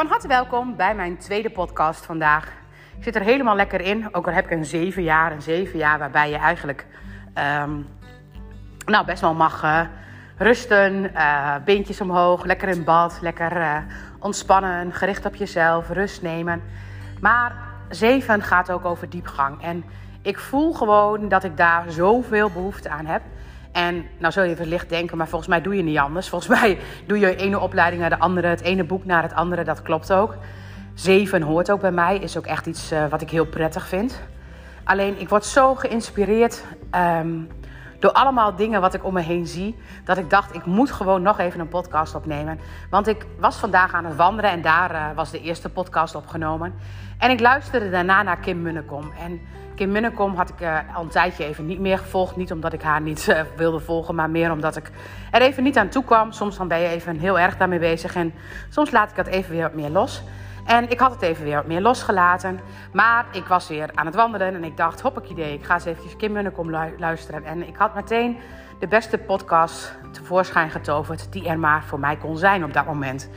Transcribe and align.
Van 0.00 0.08
harte 0.08 0.28
welkom 0.28 0.76
bij 0.76 0.94
mijn 0.94 1.18
tweede 1.18 1.50
podcast 1.50 2.04
vandaag. 2.04 2.52
Ik 2.96 3.02
zit 3.02 3.14
er 3.14 3.22
helemaal 3.22 3.56
lekker 3.56 3.80
in, 3.80 4.14
ook 4.14 4.26
al 4.26 4.32
heb 4.32 4.44
ik 4.44 4.50
een 4.50 4.64
zeven 4.64 5.02
jaar. 5.02 5.32
Een 5.32 5.42
zeven 5.42 5.78
jaar 5.78 5.98
waarbij 5.98 6.30
je 6.30 6.36
eigenlijk 6.36 6.86
ehm, 7.34 7.70
nou, 8.84 9.06
best 9.06 9.20
wel 9.20 9.34
mag 9.34 9.62
uh, 9.62 9.80
rusten, 10.36 11.10
uh, 11.14 11.54
beentjes 11.64 12.00
omhoog, 12.00 12.44
lekker 12.44 12.68
in 12.68 12.84
bad, 12.84 13.18
lekker 13.20 13.56
uh, 13.56 13.76
ontspannen, 14.18 14.92
gericht 14.92 15.26
op 15.26 15.34
jezelf, 15.34 15.88
rust 15.88 16.22
nemen. 16.22 16.62
Maar 17.20 17.52
zeven 17.88 18.42
gaat 18.42 18.70
ook 18.70 18.84
over 18.84 19.10
diepgang. 19.10 19.62
En 19.62 19.84
ik 20.22 20.38
voel 20.38 20.72
gewoon 20.72 21.28
dat 21.28 21.44
ik 21.44 21.56
daar 21.56 21.90
zoveel 21.90 22.50
behoefte 22.50 22.88
aan 22.88 23.06
heb. 23.06 23.22
En 23.72 24.06
nou 24.18 24.32
zul 24.32 24.42
je 24.42 24.54
wellicht 24.54 24.88
denken, 24.88 25.16
maar 25.16 25.28
volgens 25.28 25.50
mij 25.50 25.60
doe 25.60 25.76
je 25.76 25.82
niet 25.82 25.98
anders. 25.98 26.28
Volgens 26.28 26.50
mij 26.60 26.78
doe 27.06 27.18
je 27.18 27.36
ene 27.36 27.58
opleiding 27.58 28.00
naar 28.00 28.10
de 28.10 28.18
andere, 28.18 28.46
het 28.46 28.60
ene 28.60 28.84
boek 28.84 29.04
naar 29.04 29.22
het 29.22 29.34
andere. 29.34 29.64
Dat 29.64 29.82
klopt 29.82 30.12
ook. 30.12 30.36
Zeven 30.94 31.42
hoort 31.42 31.70
ook 31.70 31.80
bij 31.80 31.92
mij, 31.92 32.18
is 32.18 32.36
ook 32.36 32.46
echt 32.46 32.66
iets 32.66 32.92
uh, 32.92 33.06
wat 33.06 33.20
ik 33.20 33.30
heel 33.30 33.46
prettig 33.46 33.86
vind. 33.86 34.20
Alleen 34.84 35.20
ik 35.20 35.28
word 35.28 35.44
zo 35.44 35.74
geïnspireerd 35.74 36.64
um, 36.94 37.48
door 37.98 38.12
allemaal 38.12 38.56
dingen 38.56 38.80
wat 38.80 38.94
ik 38.94 39.04
om 39.04 39.14
me 39.14 39.20
heen 39.20 39.46
zie. 39.46 39.78
Dat 40.04 40.18
ik 40.18 40.30
dacht, 40.30 40.54
ik 40.54 40.64
moet 40.64 40.90
gewoon 40.90 41.22
nog 41.22 41.38
even 41.38 41.60
een 41.60 41.68
podcast 41.68 42.14
opnemen. 42.14 42.60
Want 42.90 43.06
ik 43.06 43.26
was 43.38 43.56
vandaag 43.56 43.94
aan 43.94 44.04
het 44.04 44.16
wandelen 44.16 44.50
en 44.50 44.62
daar 44.62 44.92
uh, 44.92 45.06
was 45.14 45.30
de 45.30 45.40
eerste 45.40 45.68
podcast 45.68 46.14
opgenomen. 46.14 46.74
En 47.18 47.30
ik 47.30 47.40
luisterde 47.40 47.90
daarna 47.90 48.22
naar 48.22 48.38
Kim 48.38 48.62
Munnekom. 48.62 49.12
En 49.24 49.40
Kim 49.80 49.90
Munnekom 49.90 50.34
had 50.34 50.48
ik 50.48 50.60
uh, 50.60 50.78
al 50.94 51.02
een 51.02 51.08
tijdje 51.08 51.44
even 51.44 51.66
niet 51.66 51.78
meer 51.78 51.98
gevolgd. 51.98 52.36
Niet 52.36 52.52
omdat 52.52 52.72
ik 52.72 52.82
haar 52.82 53.00
niet 53.00 53.26
uh, 53.28 53.40
wilde 53.56 53.80
volgen, 53.80 54.14
maar 54.14 54.30
meer 54.30 54.52
omdat 54.52 54.76
ik 54.76 54.90
er 55.30 55.40
even 55.40 55.62
niet 55.62 55.78
aan 55.78 55.88
toe 55.88 56.04
kwam. 56.04 56.32
Soms 56.32 56.56
dan 56.56 56.68
ben 56.68 56.78
je 56.78 56.88
even 56.88 57.18
heel 57.18 57.38
erg 57.38 57.56
daarmee 57.56 57.78
bezig 57.78 58.14
en 58.14 58.32
soms 58.68 58.90
laat 58.90 59.10
ik 59.10 59.16
dat 59.16 59.26
even 59.26 59.50
weer 59.50 59.62
wat 59.62 59.74
meer 59.74 59.90
los. 59.90 60.22
En 60.64 60.90
ik 60.90 61.00
had 61.00 61.12
het 61.12 61.22
even 61.22 61.44
weer 61.44 61.56
wat 61.56 61.66
meer 61.66 61.80
losgelaten. 61.80 62.60
Maar 62.92 63.26
ik 63.32 63.46
was 63.46 63.68
weer 63.68 63.90
aan 63.94 64.06
het 64.06 64.14
wandelen 64.14 64.54
en 64.54 64.64
ik 64.64 64.76
dacht, 64.76 65.02
idee, 65.28 65.54
ik 65.54 65.64
ga 65.64 65.74
eens 65.74 65.84
even 65.84 66.16
Kim 66.16 66.32
Munnekom 66.32 66.70
lu 66.70 66.94
luisteren. 66.98 67.44
En 67.44 67.68
ik 67.68 67.76
had 67.76 67.94
meteen 67.94 68.38
de 68.78 68.88
beste 68.88 69.18
podcast 69.18 69.98
tevoorschijn 70.10 70.70
getoverd 70.70 71.32
die 71.32 71.48
er 71.48 71.58
maar 71.58 71.84
voor 71.84 72.00
mij 72.00 72.16
kon 72.16 72.38
zijn 72.38 72.64
op 72.64 72.72
dat 72.72 72.86
moment. 72.86 73.30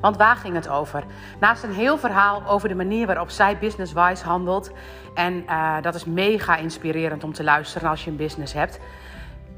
Want 0.00 0.16
waar 0.16 0.36
ging 0.36 0.54
het 0.54 0.68
over? 0.68 1.04
Naast 1.40 1.62
een 1.62 1.72
heel 1.72 1.98
verhaal 1.98 2.42
over 2.46 2.68
de 2.68 2.74
manier 2.74 3.06
waarop 3.06 3.30
zij 3.30 3.58
business-wise 3.58 4.24
handelt. 4.24 4.70
En 5.14 5.44
uh, 5.48 5.76
dat 5.82 5.94
is 5.94 6.04
mega 6.04 6.56
inspirerend 6.56 7.24
om 7.24 7.32
te 7.32 7.44
luisteren 7.44 7.88
als 7.88 8.04
je 8.04 8.10
een 8.10 8.16
business 8.16 8.52
hebt. 8.52 8.80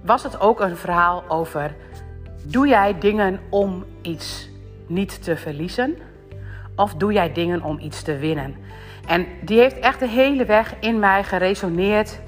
Was 0.05 0.23
het 0.23 0.41
ook 0.41 0.61
een 0.61 0.77
verhaal 0.77 1.25
over: 1.29 1.75
doe 2.43 2.69
jij 2.69 2.99
dingen 2.99 3.41
om 3.51 3.85
iets 4.03 4.49
niet 4.87 5.25
te 5.25 5.37
verliezen? 5.37 5.97
Of 6.77 6.95
doe 6.95 7.13
jij 7.13 7.33
dingen 7.33 7.63
om 7.63 7.79
iets 7.79 8.03
te 8.03 8.17
winnen? 8.17 8.57
En 9.07 9.27
die 9.43 9.59
heeft 9.59 9.79
echt 9.79 10.01
de 10.01 10.09
hele 10.09 10.45
weg 10.45 10.75
in 10.81 10.99
mij 10.99 11.25
geresoneerd. 11.25 12.21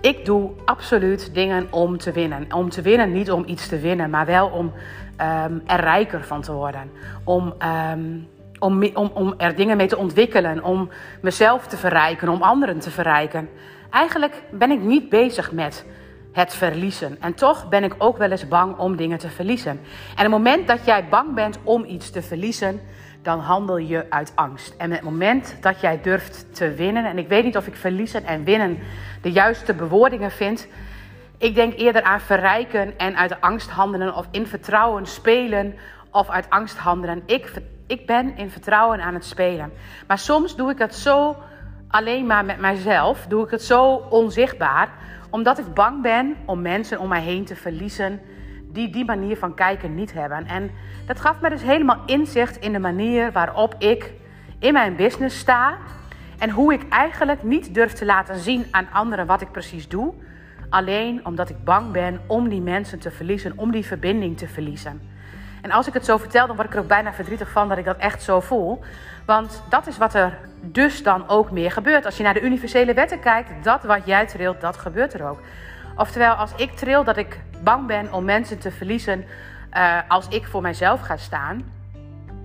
Ik 0.00 0.24
doe 0.24 0.50
absoluut 0.64 1.34
dingen 1.34 1.66
om 1.70 1.98
te 1.98 2.12
winnen. 2.12 2.52
Om 2.52 2.70
te 2.70 2.82
winnen, 2.82 3.12
niet 3.12 3.30
om 3.30 3.44
iets 3.46 3.68
te 3.68 3.78
winnen, 3.78 4.10
maar 4.10 4.26
wel 4.26 4.48
om 4.48 4.72
um, 5.20 5.62
er 5.66 5.80
rijker 5.80 6.24
van 6.24 6.40
te 6.40 6.52
worden. 6.52 6.90
Om, 7.24 7.54
um, 7.92 8.28
om, 8.58 8.84
om, 8.94 9.10
om 9.14 9.34
er 9.36 9.54
dingen 9.54 9.76
mee 9.76 9.86
te 9.86 9.96
ontwikkelen. 9.96 10.64
Om 10.64 10.88
mezelf 11.20 11.66
te 11.66 11.76
verrijken, 11.76 12.28
om 12.28 12.42
anderen 12.42 12.78
te 12.78 12.90
verrijken. 12.90 13.48
Eigenlijk 13.90 14.42
ben 14.50 14.70
ik 14.70 14.80
niet 14.80 15.08
bezig 15.08 15.52
met 15.52 15.84
het 16.32 16.54
verliezen. 16.54 17.16
En 17.20 17.34
toch 17.34 17.68
ben 17.68 17.84
ik 17.84 17.94
ook 17.98 18.18
wel 18.18 18.30
eens 18.30 18.48
bang 18.48 18.78
om 18.78 18.96
dingen 18.96 19.18
te 19.18 19.28
verliezen. 19.28 19.80
En 20.16 20.22
het 20.22 20.30
moment 20.30 20.66
dat 20.66 20.84
jij 20.84 21.08
bang 21.08 21.34
bent 21.34 21.58
om 21.62 21.84
iets 21.84 22.10
te 22.10 22.22
verliezen, 22.22 22.80
dan 23.26 23.40
handel 23.40 23.76
je 23.76 24.06
uit 24.08 24.32
angst. 24.34 24.74
En 24.76 24.90
het 24.90 25.02
moment 25.02 25.56
dat 25.60 25.80
jij 25.80 26.00
durft 26.00 26.54
te 26.54 26.74
winnen, 26.74 27.04
en 27.04 27.18
ik 27.18 27.28
weet 27.28 27.44
niet 27.44 27.56
of 27.56 27.66
ik 27.66 27.76
verliezen 27.76 28.24
en 28.24 28.44
winnen 28.44 28.78
de 29.22 29.32
juiste 29.32 29.74
bewoordingen 29.74 30.30
vind. 30.30 30.68
Ik 31.38 31.54
denk 31.54 31.74
eerder 31.74 32.02
aan 32.02 32.20
verrijken 32.20 32.98
en 32.98 33.16
uit 33.16 33.40
angst 33.40 33.70
handelen 33.70 34.14
of 34.14 34.26
in 34.30 34.46
vertrouwen 34.46 35.06
spelen 35.06 35.74
of 36.10 36.30
uit 36.30 36.50
angst 36.50 36.76
handelen. 36.76 37.22
Ik, 37.26 37.52
ik 37.86 38.06
ben 38.06 38.36
in 38.36 38.50
vertrouwen 38.50 39.00
aan 39.00 39.14
het 39.14 39.24
spelen. 39.24 39.72
Maar 40.06 40.18
soms 40.18 40.56
doe 40.56 40.70
ik 40.70 40.78
het 40.78 40.94
zo 40.94 41.36
alleen 41.88 42.26
maar 42.26 42.44
met 42.44 42.58
mijzelf, 42.58 43.26
doe 43.26 43.44
ik 43.44 43.50
het 43.50 43.62
zo 43.62 43.94
onzichtbaar, 43.94 44.88
omdat 45.30 45.58
ik 45.58 45.74
bang 45.74 46.02
ben 46.02 46.36
om 46.44 46.62
mensen 46.62 46.98
om 46.98 47.08
mij 47.08 47.22
heen 47.22 47.44
te 47.44 47.56
verliezen 47.56 48.20
die 48.76 48.90
die 48.90 49.04
manier 49.04 49.36
van 49.36 49.54
kijken 49.54 49.94
niet 49.94 50.12
hebben. 50.12 50.46
En 50.46 50.70
dat 51.06 51.20
gaf 51.20 51.40
me 51.40 51.48
dus 51.48 51.62
helemaal 51.62 52.02
inzicht 52.06 52.56
in 52.56 52.72
de 52.72 52.78
manier 52.78 53.32
waarop 53.32 53.74
ik 53.78 54.12
in 54.58 54.72
mijn 54.72 54.96
business 54.96 55.38
sta. 55.38 55.76
En 56.38 56.50
hoe 56.50 56.72
ik 56.72 56.88
eigenlijk 56.88 57.42
niet 57.42 57.74
durf 57.74 57.92
te 57.92 58.04
laten 58.04 58.38
zien 58.38 58.66
aan 58.70 58.88
anderen 58.92 59.26
wat 59.26 59.40
ik 59.40 59.50
precies 59.50 59.88
doe. 59.88 60.14
Alleen 60.68 61.26
omdat 61.26 61.50
ik 61.50 61.64
bang 61.64 61.92
ben 61.92 62.20
om 62.26 62.48
die 62.48 62.60
mensen 62.60 62.98
te 62.98 63.10
verliezen, 63.10 63.52
om 63.56 63.70
die 63.70 63.86
verbinding 63.86 64.38
te 64.38 64.48
verliezen. 64.48 65.00
En 65.62 65.70
als 65.70 65.86
ik 65.86 65.94
het 65.94 66.04
zo 66.04 66.16
vertel, 66.16 66.46
dan 66.46 66.56
word 66.56 66.68
ik 66.68 66.74
er 66.74 66.80
ook 66.80 66.88
bijna 66.88 67.12
verdrietig 67.12 67.50
van 67.50 67.68
dat 67.68 67.78
ik 67.78 67.84
dat 67.84 67.96
echt 67.96 68.22
zo 68.22 68.40
voel. 68.40 68.80
Want 69.26 69.62
dat 69.68 69.86
is 69.86 69.98
wat 69.98 70.14
er 70.14 70.38
dus 70.60 71.02
dan 71.02 71.28
ook 71.28 71.50
meer 71.50 71.70
gebeurt. 71.70 72.04
Als 72.04 72.16
je 72.16 72.22
naar 72.22 72.34
de 72.34 72.40
universele 72.40 72.94
wetten 72.94 73.20
kijkt, 73.20 73.64
dat 73.64 73.82
wat 73.82 74.06
jij 74.06 74.26
trilt, 74.26 74.60
dat 74.60 74.76
gebeurt 74.76 75.14
er 75.14 75.28
ook. 75.28 75.40
Oftewel, 75.96 76.34
als 76.34 76.52
ik 76.56 76.72
tril 76.72 77.04
dat 77.04 77.16
ik 77.16 77.40
bang 77.62 77.86
ben 77.86 78.12
om 78.12 78.24
mensen 78.24 78.58
te 78.58 78.70
verliezen 78.70 79.24
uh, 79.76 79.98
als 80.08 80.28
ik 80.28 80.46
voor 80.46 80.62
mijzelf 80.62 81.00
ga 81.00 81.16
staan, 81.16 81.72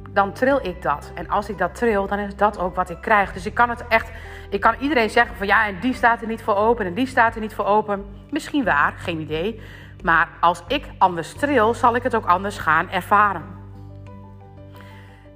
dan 0.09 0.34
tril 0.34 0.66
ik 0.66 0.81
dat. 0.81 1.12
En 1.16 1.29
als 1.29 1.50
ik 1.50 1.57
dat 1.57 1.75
tril, 1.75 2.07
dan 2.07 2.19
is 2.19 2.35
dat 2.35 2.59
ook 2.59 2.75
wat 2.75 2.90
ik 2.90 3.01
krijg. 3.01 3.34
Dus 3.34 3.45
ik 3.45 3.53
kan 3.53 3.69
het 3.69 3.88
echt, 3.88 4.11
ik 4.50 4.59
kan 4.59 4.75
iedereen 4.79 5.09
zeggen 5.09 5.35
van 5.35 5.47
ja, 5.47 5.67
en 5.67 5.79
die 5.79 5.94
staat 5.94 6.22
er 6.22 6.28
niet 6.28 6.41
voor 6.41 6.56
open 6.56 6.85
en 6.85 6.94
die 6.94 7.07
staat 7.07 7.35
er 7.35 7.41
niet 7.41 7.53
voor 7.53 7.66
open. 7.66 8.06
Misschien 8.29 8.63
waar, 8.63 8.94
geen 8.97 9.19
idee. 9.19 9.61
Maar 10.03 10.29
als 10.40 10.63
ik 10.67 10.85
anders 10.97 11.34
tril, 11.34 11.73
zal 11.73 11.95
ik 11.95 12.03
het 12.03 12.16
ook 12.16 12.25
anders 12.25 12.57
gaan 12.57 12.90
ervaren. 12.90 13.44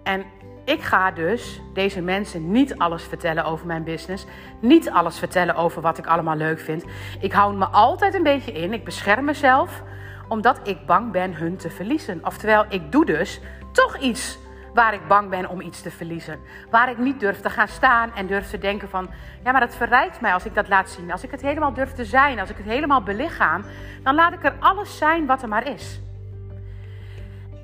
En 0.04 0.24
ik 0.66 0.81
ga 0.81 1.12
dus 1.12 1.62
deze 1.74 2.02
mensen 2.02 2.52
niet 2.52 2.78
alles 2.78 3.03
vertellen 3.03 3.46
over 3.46 3.66
mijn 3.66 3.84
business. 3.84 4.26
Niet 4.59 4.90
alles 4.90 5.20
vertellen 5.20 5.56
over 5.56 5.81
wat 5.81 5.98
ik 5.98 6.08
allemaal 6.08 6.36
leuk 6.36 6.59
vind. 6.59 6.86
Ik 7.20 7.31
hou 7.31 7.56
me 7.56 7.66
altijd 7.66 8.14
een 8.14 8.24
beetje 8.24 8.52
in. 8.52 8.74
Ik 8.74 8.84
bescherm 8.84 9.25
mezelf 9.25 9.84
omdat 10.28 10.59
ik 10.68 10.86
bang 10.86 11.12
ben 11.12 11.36
hun 11.36 11.58
te 11.58 11.70
verliezen. 11.70 12.25
Oftewel, 12.25 12.66
ik 12.70 12.92
doe 12.92 13.06
dus 13.06 13.42
toch 13.72 13.98
iets 13.98 14.38
waar 14.74 14.94
ik 14.94 15.08
bang 15.08 15.30
ben 15.30 15.50
om 15.50 15.62
iets 15.62 15.81
te 15.81 15.92
verliezen. 15.92 16.40
Waar 16.70 16.90
ik 16.90 16.98
niet 16.98 17.20
durf 17.20 17.42
te 17.42 17.50
gaan 17.50 17.68
staan 17.68 18.12
en 18.16 18.28
durf 18.28 18.50
te 18.50 18.58
denken 18.58 18.90
van... 18.90 19.09
ja, 19.44 19.52
maar 19.52 19.62
dat 19.62 19.75
verrijkt 19.75 20.22
mij 20.22 20.34
als 20.34 20.46
ik 20.46 20.54
dat 20.54 20.68
laat 20.68 20.90
zien. 20.90 21.12
Als 21.12 21.24
ik 21.24 21.31
het 21.31 21.42
helemaal 21.42 21.74
durf 21.74 21.94
te 21.94 22.06
zijn, 22.06 22.40
als 22.40 22.50
ik 22.50 22.58
het 22.58 22.66
helemaal 22.66 23.04
belichaam... 23.04 23.64
dan 24.04 24.16
laat 24.16 24.34
ik 24.34 24.44
er 24.44 24.56
alles 24.59 24.98
zijn 24.98 25.25
wat 25.25 25.42
er 25.42 25.48
maar 25.48 25.68
is. 25.68 26.00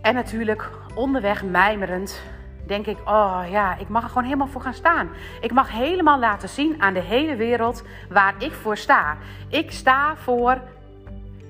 En 0.01 0.13
natuurlijk 0.13 0.69
onderweg 0.95 1.43
mijmerend 1.43 2.21
denk 2.71 2.87
ik, 2.87 2.97
oh 3.05 3.41
ja, 3.49 3.77
ik 3.77 3.89
mag 3.89 4.03
er 4.03 4.09
gewoon 4.09 4.23
helemaal 4.23 4.47
voor 4.47 4.61
gaan 4.61 4.73
staan. 4.73 5.09
Ik 5.41 5.51
mag 5.51 5.71
helemaal 5.71 6.19
laten 6.19 6.49
zien 6.49 6.81
aan 6.81 6.93
de 6.93 7.01
hele 7.01 7.35
wereld 7.35 7.83
waar 8.09 8.33
ik 8.37 8.51
voor 8.51 8.77
sta. 8.77 9.17
Ik 9.49 9.71
sta 9.71 10.15
voor 10.15 10.61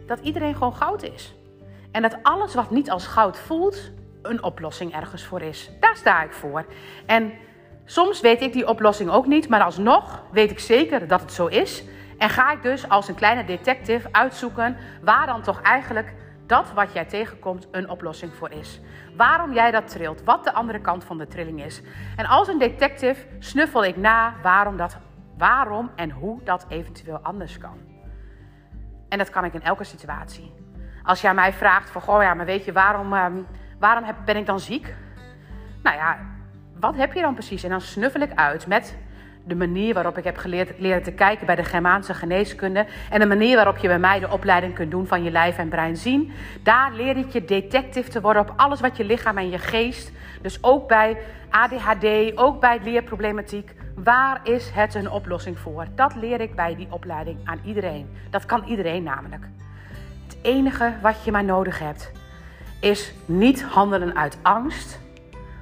dat 0.07 0.19
iedereen 0.19 0.53
gewoon 0.53 0.75
goud 0.75 1.03
is. 1.03 1.35
En 1.91 2.01
dat 2.01 2.17
alles 2.23 2.53
wat 2.53 2.69
niet 2.69 2.91
als 2.91 3.07
goud 3.07 3.39
voelt, 3.39 3.91
een 4.21 4.43
oplossing 4.43 4.93
ergens 4.93 5.23
voor 5.23 5.41
is. 5.41 5.71
Daar 5.79 5.95
sta 5.95 6.23
ik 6.23 6.33
voor. 6.33 6.65
En 7.05 7.33
soms 7.85 8.21
weet 8.21 8.41
ik 8.41 8.53
die 8.53 8.67
oplossing 8.67 9.09
ook 9.09 9.25
niet, 9.25 9.49
maar 9.49 9.63
alsnog 9.63 10.23
weet 10.31 10.51
ik 10.51 10.59
zeker 10.59 11.07
dat 11.07 11.21
het 11.21 11.33
zo 11.33 11.47
is. 11.47 11.83
En 12.17 12.29
ga 12.29 12.51
ik 12.51 12.61
dus 12.61 12.89
als 12.89 13.07
een 13.07 13.15
kleine 13.15 13.45
detective 13.45 14.07
uitzoeken 14.11 14.77
waar 15.01 15.25
dan 15.25 15.41
toch 15.41 15.61
eigenlijk 15.61 16.13
dat 16.51 16.72
wat 16.73 16.94
jij 16.94 17.06
tegenkomt 17.06 17.67
een 17.72 17.90
oplossing 17.90 18.34
voor 18.34 18.52
is. 18.52 18.79
Waarom 19.16 19.53
jij 19.53 19.72
dat 19.72 19.87
trilt, 19.87 20.23
wat 20.23 20.43
de 20.43 20.53
andere 20.53 20.81
kant 20.81 21.03
van 21.03 21.17
de 21.17 21.28
trilling 21.28 21.64
is. 21.64 21.81
En 22.16 22.25
als 22.25 22.47
een 22.47 22.58
detective 22.58 23.25
snuffel 23.40 23.84
ik 23.84 23.97
na 23.97 24.34
waarom, 24.41 24.78
dat, 24.78 24.97
waarom 25.37 25.91
en 25.96 26.09
hoe 26.09 26.43
dat 26.43 26.66
eventueel 26.70 27.20
anders 27.20 27.58
kan. 27.58 27.78
En 29.09 29.17
dat 29.17 29.29
kan 29.29 29.46
ik 29.46 29.53
in 29.53 29.61
elke 29.61 29.84
situatie. 29.84 30.53
Als 31.03 31.22
jij 31.22 31.34
mij 31.34 31.53
vraagt 31.53 31.90
van, 31.90 32.02
goh 32.02 32.22
ja, 32.22 32.34
maar 32.34 32.46
weet 32.46 32.66
je, 32.66 32.72
waarom, 32.72 33.14
um, 33.14 33.47
waarom 33.79 34.05
ben 34.25 34.37
ik 34.37 34.46
dan 34.46 34.59
ziek? 34.59 34.96
Nou 35.84 35.96
ja, 35.96 36.17
wat 36.79 36.96
heb 36.96 37.14
je 37.14 37.22
dan 37.22 37.34
precies? 37.34 37.64
En 37.64 37.70
dan 37.70 37.81
snuffel 37.81 38.22
ik 38.22 38.31
uit 38.35 38.67
met 38.67 38.97
de 39.43 39.55
manier 39.55 39.93
waarop 39.93 40.17
ik 40.17 40.23
heb 40.23 40.38
geleerd 40.38 40.79
leren 40.79 41.03
te 41.03 41.11
kijken 41.11 41.46
bij 41.46 41.55
de 41.55 41.64
Germaanse 41.64 42.14
geneeskunde 42.14 42.85
en 43.09 43.20
de 43.20 43.26
manier 43.26 43.55
waarop 43.55 43.78
je 43.78 43.88
bij 43.88 43.99
mij 43.99 44.20
de 44.20 44.32
opleiding 44.32 44.73
kunt 44.73 44.91
doen 44.91 45.08
van 45.08 45.23
je 45.23 45.32
lijf 45.32 45.58
en 45.58 45.70
brein 45.70 45.97
zien. 45.97 46.32
Daar 46.64 46.91
leer 46.93 47.17
ik 47.17 47.29
je 47.29 47.46
detective 47.46 48.09
te 48.09 48.22
worden 48.22 48.41
op 48.41 48.53
alles 48.55 48.79
wat 48.79 48.97
je 48.97 49.03
lichaam 49.03 49.38
en 49.38 49.49
je 49.49 49.58
geest, 49.58 50.11
dus 50.41 50.64
ook 50.64 50.88
bij 50.88 51.17
ADHD, 51.49 52.38
ook 52.38 52.59
bij 52.59 52.79
leerproblematiek, 52.84 53.73
waar 53.96 54.40
is 54.43 54.70
het 54.73 54.96
een 54.96 55.11
oplossing 55.11 55.59
voor? 55.59 55.87
Dat 55.96 56.16
leer 56.16 56.41
ik 56.41 56.55
bij 56.55 56.76
die 56.76 56.87
opleiding 56.90 57.37
aan 57.44 57.59
iedereen. 57.66 58.09
Dat 58.29 58.46
kan 58.46 58.64
iedereen 58.64 59.03
namelijk. 59.03 59.44
Het 60.28 60.37
enige 60.41 60.94
wat 61.02 61.23
je 61.23 61.32
maar 61.32 61.44
nodig 61.44 61.79
hebt 61.79 62.11
is 62.79 63.14
niet 63.26 63.64
handelen 63.64 64.16
uit 64.16 64.37
angst, 64.41 64.99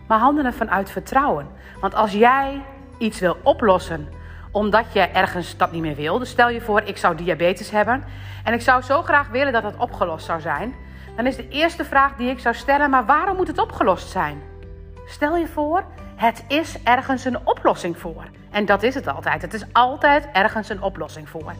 maar 0.08 0.20
handelen 0.20 0.54
vanuit 0.54 0.90
vertrouwen. 0.90 1.48
Want 1.82 1.96
als 1.96 2.12
jij 2.12 2.62
iets 3.00 3.20
wil 3.20 3.38
oplossen 3.44 4.08
omdat 4.52 4.86
je 4.94 5.00
ergens 5.00 5.58
dat 5.58 5.72
niet 5.72 5.82
meer 5.82 5.96
wil. 5.96 6.20
Dus 6.20 6.30
stel 6.30 6.50
je 6.50 6.62
voor, 6.62 6.82
ik 6.82 6.98
zou 6.98 7.16
diabetes 7.16 7.70
hebben 7.70 8.04
en 8.44 8.54
ik 8.54 8.62
zou 8.62 8.82
zo 8.82 9.02
graag 9.02 9.28
willen 9.28 9.54
dat 9.54 9.64
het 9.64 9.78
opgelost 9.78 10.26
zou 10.26 10.42
zijn. 10.42 10.76
Dan 11.16 11.26
is 11.26 11.36
de 11.36 11.48
eerste 11.48 11.86
vraag 11.86 12.16
die 12.16 12.30
ik 12.30 12.40
zou 12.40 12.56
stellen, 12.56 12.90
maar 12.90 13.06
waarom 13.06 13.36
moet 13.36 13.48
het 13.48 13.60
opgelost 13.60 14.10
zijn? 14.10 14.42
Stel 15.06 15.36
je 15.38 15.48
voor, 15.48 15.84
het 16.16 16.44
is 16.48 16.84
ergens 16.84 17.26
een 17.26 17.48
oplossing 17.48 17.98
voor. 17.98 18.24
En 18.50 18.66
dat 18.66 18.84
is 18.84 18.96
het 18.96 19.08
altijd. 19.08 19.42
Het 19.42 19.54
is 19.54 19.66
altijd 19.72 20.28
ergens 20.34 20.70
een 20.70 20.82
oplossing 20.82 21.30
voor. 21.30 21.54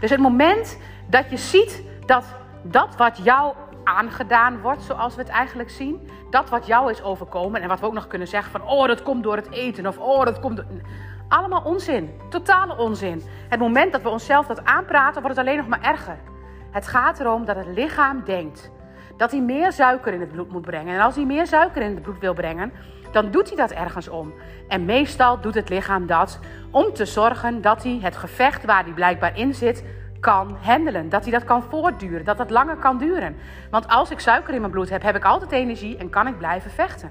Dus 0.00 0.10
het 0.10 0.20
moment 0.20 0.78
dat 1.06 1.30
je 1.30 1.36
ziet 1.36 1.82
dat 2.06 2.24
dat 2.62 2.96
wat 2.96 3.20
jou 3.22 3.54
aangedaan 3.90 4.60
wordt, 4.60 4.82
zoals 4.82 5.14
we 5.14 5.20
het 5.20 5.30
eigenlijk 5.30 5.70
zien, 5.70 6.08
dat 6.30 6.50
wat 6.50 6.66
jou 6.66 6.90
is 6.90 7.02
overkomen 7.02 7.62
en 7.62 7.68
wat 7.68 7.80
we 7.80 7.86
ook 7.86 7.92
nog 7.92 8.06
kunnen 8.06 8.28
zeggen 8.28 8.52
van, 8.52 8.68
oh, 8.68 8.86
dat 8.86 9.02
komt 9.02 9.22
door 9.22 9.36
het 9.36 9.50
eten 9.50 9.86
of 9.86 9.98
oh, 9.98 10.24
dat 10.24 10.40
komt. 10.40 10.62
Allemaal 11.28 11.62
onzin. 11.62 12.10
Totale 12.28 12.76
onzin. 12.76 13.22
Het 13.48 13.60
moment 13.60 13.92
dat 13.92 14.02
we 14.02 14.08
onszelf 14.08 14.46
dat 14.46 14.64
aanpraten, 14.64 15.22
wordt 15.22 15.36
het 15.36 15.46
alleen 15.46 15.58
nog 15.58 15.68
maar 15.68 15.82
erger. 15.82 16.18
Het 16.70 16.86
gaat 16.86 17.20
erom 17.20 17.44
dat 17.44 17.56
het 17.56 17.66
lichaam 17.66 18.22
denkt 18.24 18.70
dat 19.16 19.30
hij 19.30 19.40
meer 19.40 19.72
suiker 19.72 20.12
in 20.12 20.20
het 20.20 20.32
bloed 20.32 20.52
moet 20.52 20.62
brengen. 20.62 20.94
En 20.94 21.00
als 21.00 21.14
hij 21.14 21.24
meer 21.24 21.46
suiker 21.46 21.82
in 21.82 21.94
het 21.94 22.02
bloed 22.02 22.18
wil 22.18 22.34
brengen, 22.34 22.72
dan 23.12 23.30
doet 23.30 23.48
hij 23.48 23.56
dat 23.56 23.70
ergens 23.70 24.08
om. 24.08 24.32
En 24.68 24.84
meestal 24.84 25.40
doet 25.40 25.54
het 25.54 25.68
lichaam 25.68 26.06
dat 26.06 26.38
om 26.70 26.92
te 26.92 27.04
zorgen 27.04 27.62
dat 27.62 27.82
hij 27.82 27.98
het 28.02 28.16
gevecht 28.16 28.64
waar 28.64 28.84
hij 28.84 28.92
blijkbaar 28.92 29.38
in 29.38 29.54
zit, 29.54 29.84
kan 30.20 30.56
handelen. 30.60 31.08
Dat 31.08 31.22
hij 31.22 31.32
dat 31.32 31.44
kan 31.44 31.62
voortduren, 31.62 32.24
dat 32.24 32.38
dat 32.38 32.50
langer 32.50 32.76
kan 32.76 32.98
duren. 32.98 33.36
Want 33.70 33.88
als 33.88 34.10
ik 34.10 34.20
suiker 34.20 34.54
in 34.54 34.60
mijn 34.60 34.72
bloed 34.72 34.90
heb, 34.90 35.02
heb 35.02 35.16
ik 35.16 35.24
altijd 35.24 35.52
energie 35.52 35.96
en 35.96 36.10
kan 36.10 36.26
ik 36.26 36.38
blijven 36.38 36.70
vechten. 36.70 37.10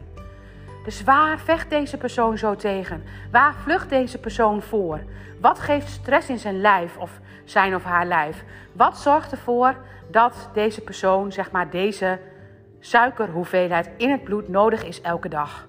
Dus 0.84 1.04
waar 1.04 1.40
vecht 1.40 1.70
deze 1.70 1.98
persoon 1.98 2.38
zo 2.38 2.56
tegen? 2.56 3.04
Waar 3.32 3.54
vlucht 3.54 3.90
deze 3.90 4.18
persoon 4.18 4.62
voor? 4.62 5.00
Wat 5.42 5.60
geeft 5.60 5.90
stress 5.90 6.30
in 6.30 6.40
zijn 6.40 6.62
lijf 6.62 6.98
of 6.98 7.20
zijn 7.46 7.76
of 7.76 7.84
haar 7.84 8.06
lijf? 8.06 8.44
Wat 8.72 8.98
zorgt 8.98 9.32
ervoor 9.32 9.76
dat 10.08 10.50
deze 10.54 10.82
persoon, 10.82 11.32
zeg 11.32 11.52
maar, 11.52 11.70
deze 11.70 12.20
suikerhoeveelheid 12.80 13.90
in 13.98 14.12
het 14.12 14.24
bloed 14.24 14.48
nodig 14.48 14.84
is 14.84 15.02
elke 15.02 15.30
dag? 15.30 15.69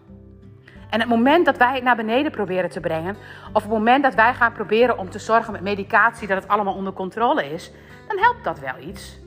En 0.91 1.01
het 1.01 1.09
moment 1.09 1.45
dat 1.45 1.57
wij 1.57 1.75
het 1.75 1.83
naar 1.83 1.97
beneden 1.97 2.33
proberen 2.33 2.71
te 2.71 2.81
brengen, 2.81 3.17
of 3.53 3.63
het 3.63 3.71
moment 3.71 4.03
dat 4.03 4.15
wij 4.15 4.35
gaan 4.35 4.53
proberen 4.53 4.99
om 4.99 5.11
te 5.11 5.19
zorgen 5.19 5.53
met 5.53 5.61
medicatie 5.61 6.29
dat 6.29 6.43
het 6.43 6.51
allemaal 6.51 6.75
onder 6.75 6.93
controle 6.93 7.53
is, 7.53 7.73
dan 8.09 8.19
helpt 8.19 8.45
dat 8.45 8.59
wel 8.59 8.89
iets. 8.89 9.19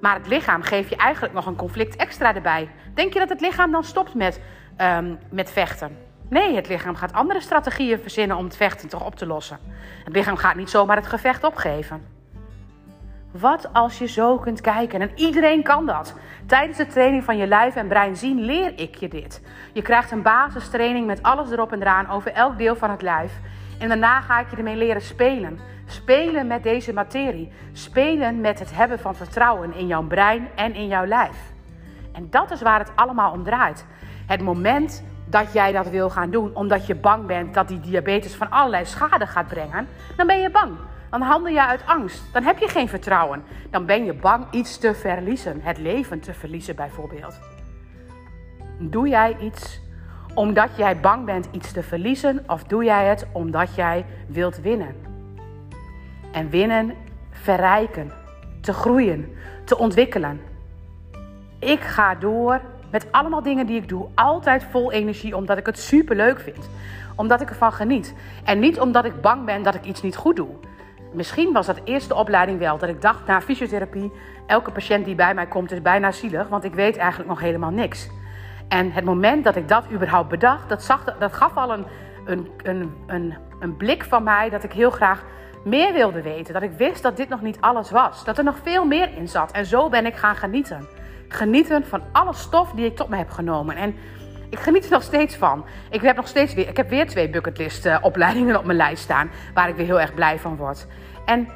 Maar 0.00 0.14
het 0.14 0.28
lichaam 0.28 0.62
geeft 0.62 0.88
je 0.88 0.96
eigenlijk 0.96 1.34
nog 1.34 1.46
een 1.46 1.56
conflict 1.56 1.96
extra 1.96 2.34
erbij. 2.34 2.68
Denk 2.94 3.12
je 3.12 3.18
dat 3.18 3.28
het 3.28 3.40
lichaam 3.40 3.70
dan 3.70 3.84
stopt 3.84 4.14
met 4.14 4.40
Ehm, 4.78 5.14
met 5.30 5.50
vechten. 5.50 5.96
Nee, 6.28 6.54
het 6.54 6.68
lichaam 6.68 6.94
gaat 6.94 7.12
andere 7.12 7.40
strategieën 7.40 7.98
verzinnen 7.98 8.36
om 8.36 8.44
het 8.44 8.56
vechten 8.56 8.88
toch 8.88 9.04
op 9.04 9.14
te 9.14 9.26
lossen. 9.26 9.58
Het 10.04 10.14
lichaam 10.14 10.36
gaat 10.36 10.54
niet 10.54 10.70
zomaar 10.70 10.96
het 10.96 11.06
gevecht 11.06 11.44
opgeven. 11.44 12.17
Wat 13.30 13.72
als 13.72 13.98
je 13.98 14.06
zo 14.06 14.38
kunt 14.38 14.60
kijken? 14.60 15.00
En 15.00 15.10
iedereen 15.14 15.62
kan 15.62 15.86
dat. 15.86 16.14
Tijdens 16.46 16.78
de 16.78 16.86
training 16.86 17.24
van 17.24 17.36
je 17.36 17.46
lijf 17.46 17.76
en 17.76 17.88
brein 17.88 18.16
zien 18.16 18.40
leer 18.40 18.72
ik 18.76 18.94
je 18.94 19.08
dit. 19.08 19.42
Je 19.72 19.82
krijgt 19.82 20.10
een 20.10 20.22
basistraining 20.22 21.06
met 21.06 21.22
alles 21.22 21.50
erop 21.50 21.72
en 21.72 21.80
eraan 21.80 22.08
over 22.08 22.32
elk 22.32 22.58
deel 22.58 22.76
van 22.76 22.90
het 22.90 23.02
lijf. 23.02 23.32
En 23.78 23.88
daarna 23.88 24.20
ga 24.20 24.40
ik 24.40 24.50
je 24.50 24.56
ermee 24.56 24.76
leren 24.76 25.02
spelen. 25.02 25.58
Spelen 25.86 26.46
met 26.46 26.62
deze 26.62 26.92
materie. 26.92 27.52
Spelen 27.72 28.40
met 28.40 28.58
het 28.58 28.74
hebben 28.74 28.98
van 28.98 29.14
vertrouwen 29.14 29.74
in 29.74 29.86
jouw 29.86 30.02
brein 30.02 30.48
en 30.54 30.74
in 30.74 30.86
jouw 30.86 31.06
lijf. 31.06 31.36
En 32.12 32.26
dat 32.30 32.50
is 32.50 32.62
waar 32.62 32.78
het 32.78 32.92
allemaal 32.94 33.32
om 33.32 33.44
draait. 33.44 33.86
Het 34.26 34.42
moment 34.42 35.04
dat 35.24 35.52
jij 35.52 35.72
dat 35.72 35.90
wil 35.90 36.10
gaan 36.10 36.30
doen 36.30 36.54
omdat 36.54 36.86
je 36.86 36.94
bang 36.94 37.26
bent 37.26 37.54
dat 37.54 37.68
die 37.68 37.80
diabetes 37.80 38.34
van 38.34 38.50
allerlei 38.50 38.84
schade 38.84 39.26
gaat 39.26 39.46
brengen, 39.46 39.88
dan 40.16 40.26
ben 40.26 40.40
je 40.40 40.50
bang. 40.50 40.70
Dan 41.10 41.20
handel 41.20 41.52
je 41.52 41.66
uit 41.66 41.86
angst. 41.86 42.22
Dan 42.32 42.42
heb 42.42 42.58
je 42.58 42.68
geen 42.68 42.88
vertrouwen. 42.88 43.44
Dan 43.70 43.86
ben 43.86 44.04
je 44.04 44.14
bang 44.14 44.46
iets 44.50 44.78
te 44.78 44.94
verliezen. 44.94 45.60
Het 45.62 45.78
leven 45.78 46.20
te 46.20 46.34
verliezen 46.34 46.76
bijvoorbeeld. 46.76 47.38
Doe 48.78 49.08
jij 49.08 49.36
iets 49.40 49.80
omdat 50.34 50.76
jij 50.76 51.00
bang 51.00 51.24
bent 51.24 51.48
iets 51.50 51.72
te 51.72 51.82
verliezen 51.82 52.44
of 52.46 52.64
doe 52.64 52.84
jij 52.84 53.06
het 53.06 53.26
omdat 53.32 53.74
jij 53.74 54.04
wilt 54.26 54.60
winnen? 54.60 54.94
En 56.32 56.50
winnen, 56.50 56.94
verrijken, 57.30 58.12
te 58.60 58.72
groeien, 58.72 59.36
te 59.64 59.78
ontwikkelen. 59.78 60.40
Ik 61.58 61.80
ga 61.80 62.14
door 62.14 62.60
met 62.90 63.06
allemaal 63.12 63.42
dingen 63.42 63.66
die 63.66 63.76
ik 63.76 63.88
doe, 63.88 64.08
altijd 64.14 64.64
vol 64.70 64.92
energie, 64.92 65.36
omdat 65.36 65.58
ik 65.58 65.66
het 65.66 65.78
super 65.78 66.16
leuk 66.16 66.40
vind. 66.40 66.70
Omdat 67.16 67.40
ik 67.40 67.48
ervan 67.48 67.72
geniet. 67.72 68.14
En 68.44 68.58
niet 68.58 68.80
omdat 68.80 69.04
ik 69.04 69.20
bang 69.20 69.44
ben 69.44 69.62
dat 69.62 69.74
ik 69.74 69.84
iets 69.84 70.02
niet 70.02 70.16
goed 70.16 70.36
doe. 70.36 70.48
Misschien 71.12 71.52
was 71.52 71.66
dat 71.66 71.80
eerste 71.84 72.14
opleiding 72.14 72.58
wel 72.58 72.78
dat 72.78 72.88
ik 72.88 73.02
dacht 73.02 73.26
na 73.26 73.40
fysiotherapie, 73.40 74.12
elke 74.46 74.70
patiënt 74.70 75.04
die 75.04 75.14
bij 75.14 75.34
mij 75.34 75.46
komt 75.46 75.72
is 75.72 75.82
bijna 75.82 76.12
zielig, 76.12 76.48
want 76.48 76.64
ik 76.64 76.74
weet 76.74 76.96
eigenlijk 76.96 77.28
nog 77.28 77.40
helemaal 77.40 77.70
niks. 77.70 78.08
En 78.68 78.92
het 78.92 79.04
moment 79.04 79.44
dat 79.44 79.56
ik 79.56 79.68
dat 79.68 79.84
überhaupt 79.92 80.28
bedacht, 80.28 80.68
dat, 80.68 80.82
zag, 80.82 81.16
dat 81.18 81.32
gaf 81.32 81.56
al 81.56 81.72
een, 81.72 81.86
een, 82.24 82.48
een, 82.62 82.92
een, 83.06 83.34
een 83.60 83.76
blik 83.76 84.04
van 84.04 84.22
mij 84.22 84.50
dat 84.50 84.64
ik 84.64 84.72
heel 84.72 84.90
graag 84.90 85.24
meer 85.64 85.92
wilde 85.92 86.22
weten. 86.22 86.54
Dat 86.54 86.62
ik 86.62 86.72
wist 86.72 87.02
dat 87.02 87.16
dit 87.16 87.28
nog 87.28 87.42
niet 87.42 87.60
alles 87.60 87.90
was. 87.90 88.24
Dat 88.24 88.38
er 88.38 88.44
nog 88.44 88.56
veel 88.62 88.84
meer 88.84 89.16
in 89.16 89.28
zat. 89.28 89.52
En 89.52 89.66
zo 89.66 89.88
ben 89.88 90.06
ik 90.06 90.16
gaan 90.16 90.36
genieten 90.36 90.88
genieten 91.28 91.86
van 91.86 92.02
alle 92.12 92.34
stof 92.34 92.70
die 92.70 92.86
ik 92.86 92.96
tot 92.96 93.08
me 93.08 93.16
heb 93.16 93.30
genomen. 93.30 93.76
En 93.76 93.94
ik 94.50 94.58
geniet 94.58 94.84
er 94.84 94.90
nog 94.90 95.02
steeds 95.02 95.36
van. 95.36 95.64
Ik 95.90 96.00
heb 96.00 96.16
nog 96.16 96.28
steeds 96.28 96.54
weer, 96.54 96.68
ik 96.68 96.76
heb 96.76 96.88
weer 96.88 97.06
twee 97.06 97.30
bucketlist 97.30 97.86
uh, 97.86 97.98
opleidingen 98.02 98.58
op 98.58 98.64
mijn 98.64 98.76
lijst 98.76 99.02
staan. 99.02 99.30
Waar 99.54 99.68
ik 99.68 99.76
weer 99.76 99.86
heel 99.86 100.00
erg 100.00 100.14
blij 100.14 100.38
van 100.38 100.56
word. 100.56 100.86
En 101.24 101.48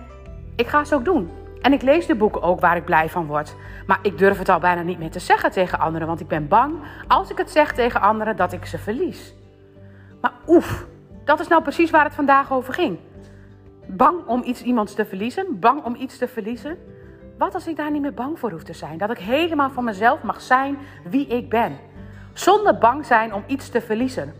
ik 0.57 0.67
ga 0.67 0.85
ze 0.85 0.95
ook 0.95 1.05
doen. 1.05 1.31
En 1.63 1.73
ik 1.73 1.83
lees 1.83 2.07
de 2.07 2.15
boeken 2.15 2.43
ook 2.43 2.61
waar 2.61 2.77
ik 2.77 2.85
blij 2.85 3.09
van 3.09 3.27
word. 3.27 3.55
Maar 3.87 3.99
ik 4.03 4.19
durf 4.19 4.39
het 4.39 4.49
al 4.49 4.59
bijna 4.59 4.83
niet 4.83 4.99
meer 4.99 5.11
te 5.11 5.19
zeggen 5.19 5.51
tegen 5.51 5.79
anderen. 5.79 6.07
Want 6.07 6.21
ik 6.21 6.29
ben 6.29 6.49
bang, 6.49 6.75
als 7.09 7.31
ik 7.31 7.39
het 7.39 7.51
zeg 7.51 7.73
tegen 7.73 8.01
anderen, 8.01 8.37
dat 8.37 8.53
ik 8.53 8.67
ze 8.67 8.79
verlies. 8.79 9.35
Maar 10.21 10.33
oef, 10.47 10.87
dat 11.25 11.41
is 11.41 11.49
nou 11.49 11.63
precies 11.63 11.91
waar 11.91 12.05
het 12.05 12.15
vandaag 12.15 12.53
over 12.53 12.75
ging. 12.75 12.99
Bang 13.87 14.27
om 14.27 14.43
iets 14.45 14.63
iemands 14.63 14.95
te 14.95 15.05
verliezen. 15.05 15.59
Bang 15.61 15.85
om 15.85 15.95
iets 15.95 16.19
te 16.19 16.29
verliezen. 16.29 16.79
Wat 17.39 17.55
als 17.55 17.67
ik 17.67 17.77
daar 17.77 17.91
niet 17.91 18.03
meer 18.03 18.15
bang 18.15 18.39
voor 18.39 18.51
hoef 18.51 18.63
te 18.63 18.73
zijn? 18.73 18.99
Dat 18.99 19.11
ik 19.11 19.19
helemaal 19.19 19.71
van 19.71 19.85
mezelf 19.85 20.23
mag 20.23 20.41
zijn 20.41 20.79
wie 21.05 21.27
ik 21.27 21.49
ben. 21.49 21.79
Zonder 22.33 22.79
bang 22.79 23.07
zijn 23.07 23.35
om 23.35 23.45
iets 23.47 23.69
te 23.69 23.81
verliezen. 23.81 24.35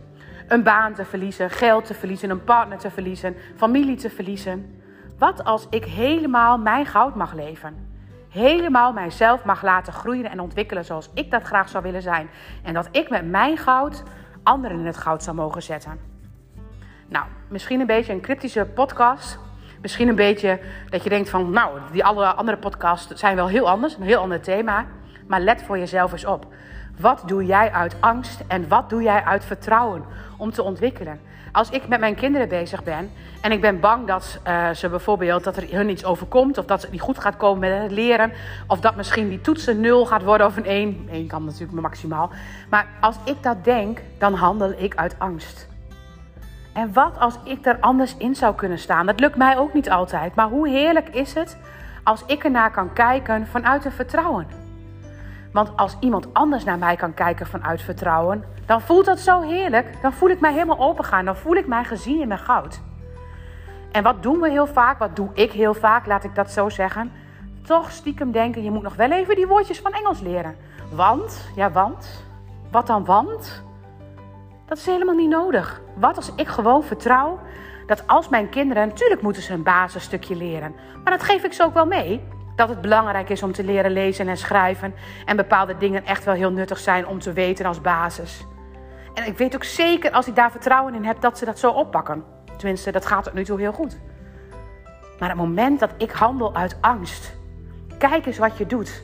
Een 0.47 0.63
baan 0.63 0.93
te 0.93 1.05
verliezen, 1.05 1.49
geld 1.49 1.85
te 1.85 1.93
verliezen, 1.93 2.29
een 2.29 2.43
partner 2.43 2.77
te 2.77 2.91
verliezen, 2.91 3.35
familie 3.55 3.95
te 3.95 4.09
verliezen. 4.09 4.81
Wat 5.17 5.43
als 5.43 5.67
ik 5.69 5.85
helemaal 5.85 6.57
mijn 6.57 6.85
goud 6.85 7.15
mag 7.15 7.33
leven? 7.33 7.91
Helemaal 8.29 8.93
mijzelf 8.93 9.43
mag 9.43 9.63
laten 9.63 9.93
groeien 9.93 10.31
en 10.31 10.39
ontwikkelen 10.39 10.85
zoals 10.85 11.09
ik 11.13 11.31
dat 11.31 11.43
graag 11.43 11.69
zou 11.69 11.83
willen 11.83 12.01
zijn. 12.01 12.29
En 12.63 12.73
dat 12.73 12.87
ik 12.91 13.09
met 13.09 13.29
mijn 13.29 13.57
goud 13.57 14.03
anderen 14.43 14.79
in 14.79 14.85
het 14.85 14.97
goud 14.97 15.23
zou 15.23 15.35
mogen 15.35 15.63
zetten. 15.63 15.99
Nou, 17.07 17.25
misschien 17.47 17.79
een 17.79 17.87
beetje 17.87 18.13
een 18.13 18.21
cryptische 18.21 18.65
podcast. 18.65 19.39
Misschien 19.81 20.07
een 20.07 20.15
beetje 20.15 20.59
dat 20.89 21.03
je 21.03 21.09
denkt 21.09 21.29
van, 21.29 21.49
nou, 21.51 21.79
die 21.91 22.05
alle 22.05 22.25
andere 22.25 22.57
podcasts 22.57 23.19
zijn 23.19 23.35
wel 23.35 23.47
heel 23.47 23.69
anders, 23.69 23.95
een 23.95 24.03
heel 24.03 24.19
ander 24.19 24.41
thema. 24.41 24.85
Maar 25.27 25.39
let 25.39 25.63
voor 25.63 25.77
jezelf 25.77 26.11
eens 26.11 26.25
op. 26.25 26.47
Wat 26.99 27.23
doe 27.25 27.45
jij 27.45 27.71
uit 27.71 27.95
angst 27.99 28.43
en 28.47 28.67
wat 28.67 28.89
doe 28.89 29.01
jij 29.01 29.23
uit 29.23 29.45
vertrouwen 29.45 30.03
om 30.37 30.51
te 30.51 30.63
ontwikkelen? 30.63 31.19
Als 31.51 31.69
ik 31.69 31.87
met 31.87 31.99
mijn 31.99 32.15
kinderen 32.15 32.49
bezig 32.49 32.83
ben 32.83 33.11
en 33.41 33.51
ik 33.51 33.61
ben 33.61 33.79
bang 33.79 34.07
dat 34.07 34.39
uh, 34.47 34.69
ze 34.69 34.89
bijvoorbeeld 34.89 35.43
dat 35.43 35.57
er 35.57 35.67
hun 35.71 35.89
iets 35.89 36.05
overkomt 36.05 36.57
of 36.57 36.65
dat 36.65 36.81
het 36.81 36.91
niet 36.91 37.01
goed 37.01 37.19
gaat 37.19 37.37
komen 37.37 37.59
met 37.59 37.81
het 37.81 37.91
leren 37.91 38.31
of 38.67 38.79
dat 38.79 38.95
misschien 38.95 39.29
die 39.29 39.41
toetsen 39.41 39.79
nul 39.79 40.05
gaat 40.05 40.23
worden 40.23 40.47
of 40.47 40.57
een 40.57 40.65
1. 40.65 41.07
1 41.11 41.27
kan 41.27 41.45
natuurlijk 41.45 41.81
maximaal. 41.81 42.29
Maar 42.69 42.87
als 42.99 43.15
ik 43.23 43.43
dat 43.43 43.63
denk, 43.63 44.01
dan 44.17 44.33
handel 44.33 44.73
ik 44.77 44.95
uit 44.95 45.15
angst. 45.17 45.67
En 46.73 46.93
wat 46.93 47.19
als 47.19 47.39
ik 47.43 47.65
er 47.65 47.77
anders 47.79 48.15
in 48.17 48.35
zou 48.35 48.55
kunnen 48.55 48.79
staan? 48.79 49.05
Dat 49.05 49.19
lukt 49.19 49.37
mij 49.37 49.57
ook 49.57 49.73
niet 49.73 49.89
altijd. 49.89 50.35
Maar 50.35 50.47
hoe 50.47 50.69
heerlijk 50.69 51.09
is 51.09 51.33
het 51.33 51.57
als 52.03 52.23
ik 52.25 52.43
ernaar 52.43 52.71
kan 52.71 52.93
kijken 52.93 53.47
vanuit 53.47 53.85
een 53.85 53.91
vertrouwen? 53.91 54.62
Want 55.53 55.71
als 55.75 55.97
iemand 55.99 56.33
anders 56.33 56.63
naar 56.63 56.77
mij 56.77 56.95
kan 56.95 57.13
kijken 57.13 57.47
vanuit 57.47 57.81
vertrouwen, 57.81 58.43
dan 58.65 58.81
voelt 58.81 59.05
dat 59.05 59.19
zo 59.19 59.41
heerlijk. 59.41 60.01
Dan 60.01 60.13
voel 60.13 60.29
ik 60.29 60.39
mij 60.39 60.53
helemaal 60.53 60.79
opengaan. 60.79 61.25
Dan 61.25 61.35
voel 61.35 61.55
ik 61.55 61.67
mij 61.67 61.83
gezien 61.83 62.21
in 62.21 62.27
mijn 62.27 62.39
goud. 62.39 62.81
En 63.91 64.03
wat 64.03 64.23
doen 64.23 64.39
we 64.39 64.49
heel 64.49 64.67
vaak? 64.67 64.99
Wat 64.99 65.15
doe 65.15 65.29
ik 65.33 65.51
heel 65.51 65.73
vaak? 65.73 66.05
Laat 66.05 66.23
ik 66.23 66.35
dat 66.35 66.51
zo 66.51 66.69
zeggen. 66.69 67.11
Toch 67.63 67.91
stiekem 67.91 68.31
denken, 68.31 68.63
je 68.63 68.71
moet 68.71 68.83
nog 68.83 68.95
wel 68.95 69.11
even 69.11 69.35
die 69.35 69.47
woordjes 69.47 69.79
van 69.79 69.91
Engels 69.91 70.19
leren. 70.19 70.55
Want, 70.91 71.51
ja 71.55 71.71
want, 71.71 72.23
wat 72.71 72.87
dan 72.87 73.05
want? 73.05 73.63
Dat 74.65 74.77
is 74.77 74.85
helemaal 74.85 75.15
niet 75.15 75.29
nodig. 75.29 75.81
Wat 75.95 76.15
als 76.15 76.31
ik 76.35 76.47
gewoon 76.47 76.83
vertrouw 76.83 77.39
dat 77.87 78.07
als 78.07 78.29
mijn 78.29 78.49
kinderen, 78.49 78.87
natuurlijk 78.87 79.21
moeten 79.21 79.41
ze 79.41 79.53
een 79.53 79.63
basisstukje 79.63 80.35
leren, 80.35 80.75
maar 81.03 81.17
dat 81.17 81.23
geef 81.23 81.43
ik 81.43 81.53
ze 81.53 81.63
ook 81.63 81.73
wel 81.73 81.85
mee. 81.85 82.23
Dat 82.55 82.69
het 82.69 82.81
belangrijk 82.81 83.29
is 83.29 83.43
om 83.43 83.51
te 83.51 83.63
leren 83.63 83.91
lezen 83.91 84.27
en 84.27 84.37
schrijven 84.37 84.93
en 85.25 85.35
bepaalde 85.35 85.77
dingen 85.77 86.05
echt 86.05 86.23
wel 86.23 86.33
heel 86.33 86.51
nuttig 86.51 86.77
zijn 86.77 87.07
om 87.07 87.19
te 87.19 87.33
weten 87.33 87.65
als 87.65 87.81
basis. 87.81 88.45
En 89.13 89.27
ik 89.27 89.37
weet 89.37 89.55
ook 89.55 89.63
zeker 89.63 90.11
als 90.11 90.27
ik 90.27 90.35
daar 90.35 90.51
vertrouwen 90.51 90.95
in 90.95 91.03
heb 91.03 91.21
dat 91.21 91.37
ze 91.37 91.45
dat 91.45 91.59
zo 91.59 91.71
oppakken. 91.71 92.23
Tenminste, 92.57 92.91
dat 92.91 93.05
gaat 93.05 93.23
tot 93.23 93.33
nu 93.33 93.43
toe 93.43 93.59
heel 93.59 93.71
goed. 93.71 93.97
Maar 95.19 95.29
het 95.29 95.37
moment 95.37 95.79
dat 95.79 95.93
ik 95.97 96.11
handel 96.11 96.55
uit 96.55 96.77
angst, 96.81 97.35
kijk 97.97 98.25
eens 98.25 98.37
wat 98.37 98.57
je 98.57 98.65
doet. 98.65 99.03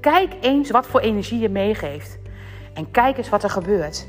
Kijk 0.00 0.34
eens 0.40 0.70
wat 0.70 0.86
voor 0.86 1.00
energie 1.00 1.38
je 1.38 1.48
meegeeft. 1.48 2.18
En 2.74 2.90
kijk 2.90 3.16
eens 3.16 3.28
wat 3.28 3.42
er 3.42 3.50
gebeurt. 3.50 4.06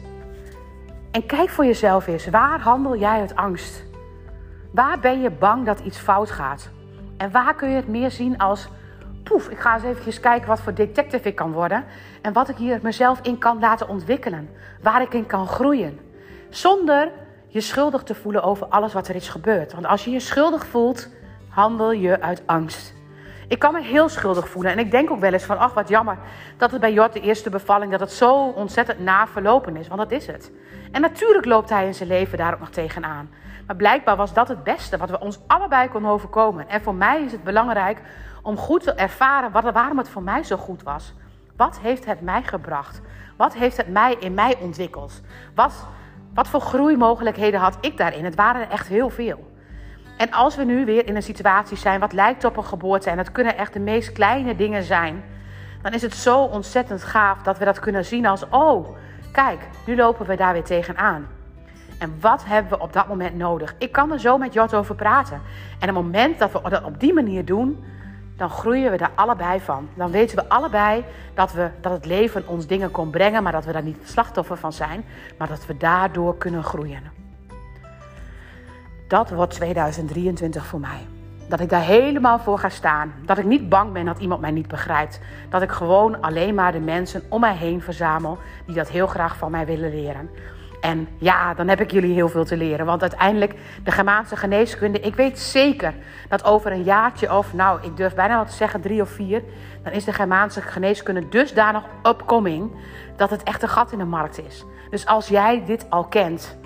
En 1.12 1.26
kijk 1.26 1.50
voor 1.50 1.66
jezelf 1.66 2.08
eens, 2.08 2.30
waar 2.30 2.60
handel 2.60 2.98
jij 2.98 3.20
uit 3.20 3.36
angst? 3.36 3.84
Waar 4.72 5.00
ben 5.00 5.22
je 5.22 5.32
bang 5.32 5.66
dat 5.66 5.80
iets 5.80 5.98
fout 5.98 6.32
gaat? 6.32 6.70
En 7.24 7.32
waar 7.32 7.56
kun 7.56 7.70
je 7.70 7.76
het 7.76 7.88
meer 7.88 8.12
zien 8.12 8.38
als, 8.38 8.68
poef, 9.24 9.50
ik 9.50 9.60
ga 9.60 9.74
eens 9.74 9.84
even 9.84 10.22
kijken 10.22 10.48
wat 10.48 10.60
voor 10.60 10.74
detective 10.74 11.28
ik 11.28 11.36
kan 11.36 11.52
worden. 11.52 11.86
En 12.22 12.34
wat 12.34 12.50
ik 12.50 12.56
hier 12.56 12.80
mezelf 12.82 13.20
in 13.22 13.38
kan 13.38 13.60
laten 13.60 13.88
ontwikkelen. 13.88 14.50
Waar 14.82 15.02
ik 15.02 15.14
in 15.14 15.26
kan 15.26 15.48
groeien. 15.48 16.00
Zonder 16.50 17.12
je 17.48 17.62
schuldig 17.62 18.04
te 18.04 18.16
voelen 18.16 18.44
over 18.44 18.68
alles 18.68 18.94
wat 18.94 19.08
er 19.08 19.16
is 19.16 19.30
gebeurd. 19.30 19.74
Want 19.74 19.86
als 19.86 20.04
je 20.04 20.12
je 20.12 20.20
schuldig 20.20 20.66
voelt, 20.66 21.10
handel 21.50 21.92
je 21.92 22.22
uit 22.22 22.44
angst. 22.46 22.94
Ik 23.48 23.60
kan 23.60 23.74
me 23.74 23.82
heel 23.82 24.10
schuldig 24.10 24.50
voelen. 24.50 24.72
En 24.72 24.80
ik 24.80 24.92
denk 24.92 25.12
ook 25.12 25.20
wel 25.20 25.34
eens 25.34 25.44
van, 25.44 25.58
ach 25.58 25.74
wat 25.74 25.90
jammer 25.90 26.18
dat 26.58 26.72
het 26.72 26.82
bij 26.82 26.94
Jort 26.94 27.14
de 27.14 27.20
eerste 27.20 27.50
bevalling, 27.50 27.92
dat 27.92 28.00
het 28.00 28.12
zo 28.12 28.48
ontzettend 28.48 29.00
na 29.00 29.28
verlopen 29.28 29.76
is. 29.76 29.88
Want 29.88 30.00
dat 30.00 30.12
is 30.12 30.28
het. 30.28 30.52
En 30.92 31.02
natuurlijk 31.02 31.46
loopt 31.46 31.70
hij 31.70 31.86
in 31.86 31.96
zijn 31.96 32.10
leven 32.10 32.38
daar 32.38 32.54
ook 32.54 32.60
nog 32.60 32.70
tegenaan. 32.70 33.30
Maar 33.68 33.76
blijkbaar 33.76 34.16
was 34.16 34.34
dat 34.34 34.48
het 34.48 34.64
beste 34.64 34.98
wat 34.98 35.10
we 35.10 35.20
ons 35.20 35.40
allebei 35.48 35.90
konden 35.90 36.12
overkomen. 36.12 36.70
En 36.70 36.82
voor 36.82 36.96
mij 36.96 37.24
is 37.24 37.32
het 37.32 37.44
belangrijk 37.44 38.02
om 38.42 38.58
goed 38.58 38.84
te 38.84 38.94
ervaren 38.94 39.52
wat, 39.52 39.72
waarom 39.72 39.98
het 39.98 40.10
voor 40.10 40.24
mij 40.24 40.44
zo 40.44 40.58
goed 40.58 40.84
was. 40.84 41.14
Wat 41.56 41.80
heeft 41.80 42.06
het 42.06 42.22
mij 42.22 42.44
gebracht? 42.44 43.02
Wat 43.38 43.54
heeft 43.54 43.78
het 43.78 43.88
mij 43.88 44.16
in 44.20 44.34
mij 44.34 44.58
ontwikkeld? 44.60 45.22
Wat, 45.56 45.86
wat 46.34 46.48
voor 46.48 46.62
groeimogelijkheden 46.62 47.60
had 47.60 47.78
ik 47.82 47.98
daarin? 47.98 48.26
Het 48.26 48.36
waren 48.36 48.70
echt 48.70 48.88
heel 48.88 49.10
veel. 49.10 49.52
En 50.18 50.32
als 50.32 50.56
we 50.56 50.64
nu 50.64 50.86
weer 50.86 51.08
in 51.08 51.16
een 51.16 51.24
situatie 51.24 51.78
zijn 51.78 52.00
wat 52.00 52.14
lijkt 52.14 52.46
op 52.46 52.58
een 52.58 52.64
geboorte, 52.64 53.10
en 53.10 53.18
het 53.18 53.32
kunnen 53.32 53.58
echt 53.58 53.74
de 53.74 53.80
meest 53.80 54.12
kleine 54.12 54.56
dingen 54.56 54.84
zijn, 54.84 55.24
dan 55.82 55.94
is 55.94 56.02
het 56.02 56.14
zo 56.14 56.44
ontzettend 56.44 57.04
gaaf 57.04 57.42
dat 57.42 57.58
we 57.58 57.66
dat 57.66 57.80
kunnen 57.80 58.06
zien 58.06 58.26
als: 58.26 58.50
oh, 58.50 58.88
kijk, 59.32 59.60
nu 59.86 59.96
lopen 59.96 60.26
we 60.26 60.36
daar 60.36 60.54
weer 60.54 60.64
tegenaan. 60.64 61.28
En 61.98 62.16
wat 62.20 62.46
hebben 62.46 62.72
we 62.72 62.84
op 62.84 62.94
dat 62.94 63.08
moment 63.08 63.36
nodig? 63.36 63.76
Ik 63.78 63.92
kan 63.92 64.12
er 64.12 64.20
zo 64.20 64.38
met 64.38 64.54
Jot 64.54 64.74
over 64.74 64.96
praten. 64.96 65.42
En 65.80 65.90
op 65.90 65.96
het 65.96 66.04
moment 66.04 66.40
dat 66.40 66.52
we 66.52 66.70
dat 66.70 66.84
op 66.84 67.00
die 67.00 67.14
manier 67.14 67.46
doen, 67.46 67.84
dan 68.38 68.50
groeien 68.50 68.92
we 68.92 68.98
daar 68.98 69.12
allebei 69.16 69.60
van. 69.60 69.90
Dan 69.94 70.12
weten 70.12 70.38
we 70.38 70.50
allebei 70.50 71.04
dat, 71.34 71.54
we, 71.54 71.70
dat 71.82 71.92
het 71.92 72.06
leven 72.06 72.48
ons 72.48 72.68
dingen 72.68 72.92
kon 72.92 73.10
brengen, 73.10 73.44
maar 73.44 73.52
dat 73.52 73.66
we 73.66 73.72
daar 73.72 73.84
niet 73.84 73.98
slachtoffer 74.04 74.58
van 74.58 74.74
zijn, 74.74 75.06
maar 75.38 75.48
dat 75.48 75.66
we 75.66 75.78
daardoor 75.78 76.38
kunnen 76.38 76.64
groeien. 76.64 77.23
Dat 79.14 79.30
wordt 79.30 79.54
2023 79.54 80.66
voor 80.66 80.80
mij. 80.80 81.08
Dat 81.50 81.60
ik 81.60 81.70
daar 81.70 81.82
helemaal 81.82 82.40
voor 82.40 82.60
ga 82.60 82.70
staan. 82.70 83.14
Dat 83.26 83.38
ik 83.38 83.46
niet 83.46 83.70
bang 83.70 83.92
ben 83.92 84.06
dat 84.06 84.20
iemand 84.20 84.42
mij 84.42 84.52
niet 84.52 84.68
begrijpt. 84.68 85.20
Dat 85.50 85.62
ik 85.62 85.72
gewoon 85.72 86.22
alleen 86.22 86.56
maar 86.56 86.72
de 86.72 86.80
mensen 86.80 87.24
om 87.30 87.40
mij 87.40 87.56
heen 87.56 87.82
verzamel 87.82 88.38
die 88.66 88.76
dat 88.76 88.90
heel 88.90 89.08
graag 89.08 89.38
van 89.38 89.52
mij 89.52 89.66
willen 89.66 89.90
leren. 89.90 90.30
En 90.82 91.08
ja, 91.18 91.54
dan 91.54 91.68
heb 91.68 91.80
ik 91.80 91.92
jullie 91.92 92.14
heel 92.14 92.30
veel 92.30 92.46
te 92.46 92.58
leren. 92.58 92.86
Want 92.86 93.02
uiteindelijk, 93.02 93.56
de 93.84 93.92
Germaanse 93.92 94.36
geneeskunde, 94.36 95.00
ik 95.00 95.16
weet 95.16 95.40
zeker 95.40 95.94
dat 96.30 96.44
over 96.44 96.72
een 96.72 96.84
jaartje 96.84 97.38
of, 97.38 97.54
nou, 97.54 97.80
ik 97.82 97.98
durf 97.98 98.16
bijna 98.16 98.38
wat 98.38 98.50
te 98.50 98.56
zeggen, 98.56 98.82
drie 98.82 99.02
of 99.02 99.10
vier, 99.10 99.44
dan 99.84 99.94
is 99.94 100.04
de 100.04 100.14
Germaanse 100.14 100.62
geneeskunde 100.62 101.30
dusdanig 101.30 101.84
upcoming 102.04 102.72
dat 103.16 103.30
het 103.30 103.44
echt 103.44 103.62
een 103.62 103.70
gat 103.70 103.92
in 103.92 103.98
de 103.98 104.06
markt 104.06 104.46
is. 104.46 104.66
Dus 104.90 105.06
als 105.06 105.28
jij 105.28 105.64
dit 105.66 105.86
al 105.90 106.04
kent, 106.04 106.58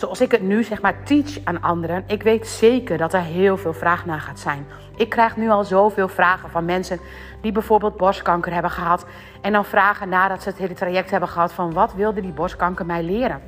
zoals 0.00 0.20
ik 0.20 0.30
het 0.30 0.42
nu 0.42 0.64
zeg 0.64 0.82
maar 0.82 1.02
teach 1.02 1.44
aan 1.44 1.60
anderen, 1.62 2.04
ik 2.06 2.22
weet 2.22 2.46
zeker 2.46 2.98
dat 2.98 3.12
er 3.12 3.20
heel 3.20 3.56
veel 3.56 3.72
vraag 3.72 4.06
naar 4.06 4.20
gaat 4.20 4.38
zijn. 4.38 4.66
Ik 4.96 5.08
krijg 5.08 5.36
nu 5.36 5.50
al 5.50 5.64
zoveel 5.64 6.08
vragen 6.08 6.50
van 6.50 6.64
mensen 6.64 7.00
die 7.40 7.52
bijvoorbeeld 7.52 7.96
borstkanker 7.96 8.52
hebben 8.52 8.70
gehad 8.70 9.06
en 9.40 9.52
dan 9.52 9.64
vragen 9.64 10.08
nadat 10.08 10.42
ze 10.42 10.48
het 10.48 10.58
hele 10.58 10.74
traject 10.74 11.10
hebben 11.10 11.28
gehad 11.28 11.52
van 11.52 11.72
wat 11.72 11.94
wilde 11.94 12.20
die 12.20 12.32
borstkanker 12.32 12.86
mij 12.86 13.02
leren? 13.02 13.40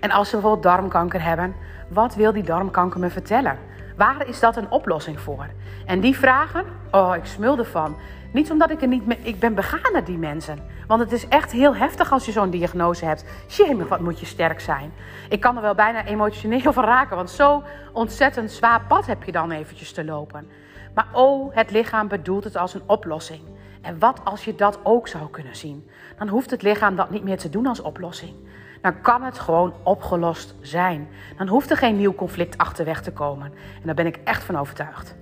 En 0.00 0.10
als 0.10 0.28
ze 0.28 0.34
bijvoorbeeld 0.34 0.62
darmkanker 0.62 1.22
hebben, 1.22 1.54
wat 1.88 2.14
wil 2.14 2.32
die 2.32 2.42
darmkanker 2.42 3.00
me 3.00 3.10
vertellen? 3.10 3.58
Waar 4.00 4.28
is 4.28 4.40
dat 4.40 4.56
een 4.56 4.70
oplossing 4.70 5.20
voor? 5.20 5.46
En 5.86 6.00
die 6.00 6.16
vragen, 6.16 6.64
oh, 6.90 7.16
ik 7.16 7.24
smul 7.24 7.58
ervan. 7.58 7.96
Niet 8.32 8.50
omdat 8.50 8.70
ik 8.70 8.82
er 8.82 8.88
niet 8.88 9.06
mee, 9.06 9.18
ik 9.22 9.38
ben 9.38 9.54
begaan 9.54 9.92
naar 9.92 10.04
die 10.04 10.18
mensen. 10.18 10.58
Want 10.86 11.00
het 11.00 11.12
is 11.12 11.28
echt 11.28 11.52
heel 11.52 11.76
heftig 11.76 12.12
als 12.12 12.26
je 12.26 12.32
zo'n 12.32 12.50
diagnose 12.50 13.04
hebt. 13.04 13.24
Jemig, 13.46 13.88
wat 13.88 14.00
moet 14.00 14.20
je 14.20 14.26
sterk 14.26 14.60
zijn. 14.60 14.92
Ik 15.28 15.40
kan 15.40 15.56
er 15.56 15.62
wel 15.62 15.74
bijna 15.74 16.04
emotioneel 16.04 16.72
van 16.72 16.84
raken, 16.84 17.16
want 17.16 17.30
zo 17.30 17.62
ontzettend 17.92 18.50
zwaar 18.50 18.84
pad 18.88 19.06
heb 19.06 19.22
je 19.22 19.32
dan 19.32 19.50
eventjes 19.50 19.92
te 19.92 20.04
lopen. 20.04 20.50
Maar 20.94 21.08
oh, 21.12 21.54
het 21.54 21.70
lichaam 21.70 22.08
bedoelt 22.08 22.44
het 22.44 22.56
als 22.56 22.74
een 22.74 22.82
oplossing. 22.86 23.42
En 23.82 23.98
wat 23.98 24.20
als 24.24 24.44
je 24.44 24.54
dat 24.54 24.78
ook 24.82 25.08
zou 25.08 25.30
kunnen 25.30 25.56
zien? 25.56 25.90
Dan 26.18 26.28
hoeft 26.28 26.50
het 26.50 26.62
lichaam 26.62 26.96
dat 26.96 27.10
niet 27.10 27.24
meer 27.24 27.38
te 27.38 27.50
doen 27.50 27.66
als 27.66 27.80
oplossing 27.80 28.34
dan 28.82 29.00
kan 29.00 29.22
het 29.22 29.38
gewoon 29.38 29.74
opgelost 29.82 30.54
zijn. 30.60 31.08
Dan 31.36 31.48
hoeft 31.48 31.70
er 31.70 31.76
geen 31.76 31.96
nieuw 31.96 32.14
conflict 32.14 32.58
achterweg 32.58 33.02
te 33.02 33.12
komen. 33.12 33.46
En 33.74 33.82
daar 33.84 33.94
ben 33.94 34.06
ik 34.06 34.18
echt 34.24 34.44
van 34.44 34.56
overtuigd. 34.56 35.16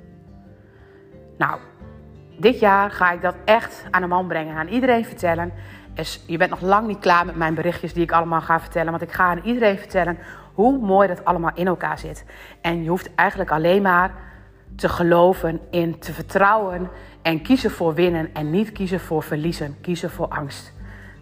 Nou, 1.39 1.59
dit 2.39 2.59
jaar 2.61 2.91
ga 2.91 3.13
ik 3.13 3.23
dat 3.23 3.35
echt 3.45 3.85
aan 3.91 4.03
de 4.03 4.09
man 4.09 4.27
brengen, 4.27 4.57
aan 4.57 4.69
iedereen 4.69 5.05
vertellen. 5.05 5.53
Dus 5.95 6.25
je 6.27 6.37
bent 6.37 6.51
nog 6.51 6.61
lang 6.61 6.87
niet 6.87 6.99
klaar 6.99 7.27
met 7.27 7.37
mijn 7.37 7.55
berichtjes 7.55 7.93
die 7.93 8.03
ik 8.03 8.13
allemaal 8.13 8.41
ga 8.41 8.61
vertellen. 8.61 8.91
Want 8.91 9.03
ik 9.03 9.13
ga 9.13 9.25
aan 9.25 9.41
iedereen 9.45 9.79
vertellen 9.79 10.19
hoe 10.55 10.79
mooi 10.79 11.09
dat 11.09 11.25
allemaal 11.25 11.51
in 11.55 11.67
elkaar 11.67 11.99
zit. 11.99 12.25
En 12.61 12.83
je 12.83 12.89
hoeft 12.89 13.15
eigenlijk 13.15 13.51
alleen 13.51 13.83
maar 13.83 14.15
te 14.77 14.89
geloven 14.89 15.61
in, 15.71 15.99
te 15.99 16.13
vertrouwen 16.13 16.91
en 17.23 17.43
kiezen 17.43 17.71
voor 17.71 17.95
winnen 17.95 18.35
en 18.35 18.51
niet 18.51 18.73
kiezen 18.73 19.01
voor 19.01 19.23
verliezen, 19.23 19.77
kiezen 19.81 20.11
voor 20.11 20.29
angst. 20.29 20.73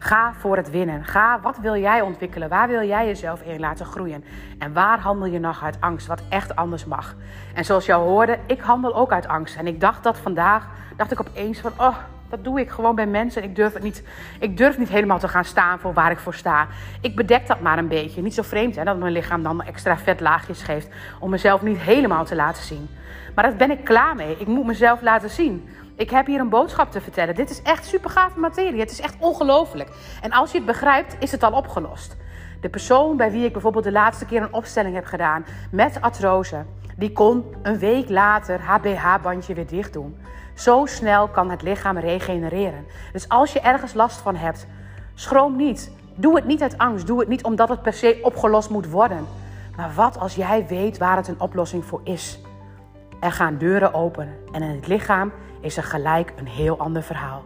Ga 0.06 0.32
voor 0.38 0.56
het 0.56 0.70
winnen. 0.70 1.04
Ga, 1.04 1.40
wat 1.40 1.58
wil 1.58 1.76
jij 1.76 2.00
ontwikkelen? 2.00 2.48
Waar 2.48 2.68
wil 2.68 2.86
jij 2.86 3.06
jezelf 3.06 3.42
in 3.42 3.60
laten 3.60 3.86
groeien? 3.86 4.24
En 4.58 4.72
waar 4.72 4.98
handel 4.98 5.28
je 5.28 5.38
nog 5.38 5.64
uit 5.64 5.80
angst, 5.80 6.06
wat 6.06 6.22
echt 6.28 6.56
anders 6.56 6.84
mag? 6.84 7.14
En 7.54 7.64
zoals 7.64 7.86
jou 7.86 8.08
hoorde, 8.08 8.38
ik 8.46 8.60
handel 8.60 8.94
ook 8.94 9.12
uit 9.12 9.28
angst. 9.28 9.56
En 9.56 9.66
ik 9.66 9.80
dacht 9.80 10.02
dat 10.02 10.16
vandaag, 10.16 10.68
dacht 10.96 11.12
ik 11.12 11.20
opeens 11.20 11.58
van, 11.58 11.72
oh, 11.76 11.96
dat 12.28 12.44
doe 12.44 12.60
ik 12.60 12.70
gewoon 12.70 12.94
bij 12.94 13.06
mensen. 13.06 13.42
Ik 13.42 13.56
durf, 13.56 13.72
het 13.72 13.82
niet, 13.82 14.02
ik 14.40 14.56
durf 14.56 14.78
niet 14.78 14.88
helemaal 14.88 15.18
te 15.18 15.28
gaan 15.28 15.44
staan 15.44 15.78
voor 15.78 15.92
waar 15.92 16.10
ik 16.10 16.18
voor 16.18 16.34
sta. 16.34 16.66
Ik 17.00 17.16
bedek 17.16 17.46
dat 17.46 17.60
maar 17.60 17.78
een 17.78 17.88
beetje. 17.88 18.22
Niet 18.22 18.34
zo 18.34 18.42
vreemd 18.42 18.76
hè, 18.76 18.84
dat 18.84 18.98
mijn 18.98 19.12
lichaam 19.12 19.42
dan 19.42 19.62
extra 19.62 19.98
vetlaagjes 19.98 20.62
geeft 20.62 20.88
om 21.20 21.30
mezelf 21.30 21.62
niet 21.62 21.78
helemaal 21.78 22.24
te 22.24 22.34
laten 22.34 22.62
zien. 22.62 22.88
Maar 23.34 23.44
daar 23.44 23.56
ben 23.56 23.70
ik 23.70 23.84
klaar 23.84 24.14
mee. 24.14 24.36
Ik 24.38 24.46
moet 24.46 24.66
mezelf 24.66 25.02
laten 25.02 25.30
zien. 25.30 25.68
Ik 25.96 26.10
heb 26.10 26.26
hier 26.26 26.40
een 26.40 26.48
boodschap 26.48 26.90
te 26.90 27.00
vertellen. 27.00 27.34
Dit 27.34 27.50
is 27.50 27.62
echt 27.62 27.86
super 27.86 28.10
gave 28.10 28.38
materie. 28.38 28.80
Het 28.80 28.90
is 28.90 29.00
echt 29.00 29.16
ongelooflijk. 29.18 29.90
En 30.22 30.30
als 30.30 30.50
je 30.50 30.56
het 30.56 30.66
begrijpt, 30.66 31.16
is 31.18 31.32
het 31.32 31.42
al 31.42 31.52
opgelost. 31.52 32.16
De 32.60 32.68
persoon 32.68 33.16
bij 33.16 33.30
wie 33.30 33.44
ik 33.44 33.52
bijvoorbeeld 33.52 33.84
de 33.84 33.92
laatste 33.92 34.26
keer 34.26 34.42
een 34.42 34.52
opstelling 34.52 34.94
heb 34.94 35.04
gedaan 35.04 35.46
met 35.70 36.00
artrose, 36.00 36.64
die 36.96 37.12
kon 37.12 37.44
een 37.62 37.78
week 37.78 38.08
later 38.08 38.60
haar 38.60 38.80
BH-bandje 38.80 39.54
weer 39.54 39.66
dicht 39.66 39.92
doen. 39.92 40.16
Zo 40.54 40.86
snel 40.86 41.28
kan 41.28 41.50
het 41.50 41.62
lichaam 41.62 41.98
regenereren. 41.98 42.86
Dus 43.12 43.28
als 43.28 43.52
je 43.52 43.60
ergens 43.60 43.94
last 43.94 44.18
van 44.18 44.36
hebt, 44.36 44.66
schroom 45.14 45.56
niet. 45.56 45.90
Doe 46.14 46.34
het 46.34 46.44
niet 46.44 46.62
uit 46.62 46.78
angst. 46.78 47.06
Doe 47.06 47.18
het 47.20 47.28
niet 47.28 47.44
omdat 47.44 47.68
het 47.68 47.82
per 47.82 47.92
se 47.92 48.18
opgelost 48.22 48.70
moet 48.70 48.90
worden. 48.90 49.26
Maar 49.76 49.92
wat 49.94 50.18
als 50.18 50.34
jij 50.34 50.66
weet 50.66 50.98
waar 50.98 51.16
het 51.16 51.28
een 51.28 51.40
oplossing 51.40 51.84
voor 51.84 52.00
is? 52.04 52.40
Er 53.20 53.32
gaan 53.32 53.58
deuren 53.58 53.94
open 53.94 54.28
en 54.52 54.62
in 54.62 54.74
het 54.74 54.86
lichaam 54.86 55.32
is 55.60 55.76
er 55.76 55.82
gelijk 55.82 56.32
een 56.36 56.46
heel 56.46 56.78
ander 56.78 57.02
verhaal. 57.02 57.42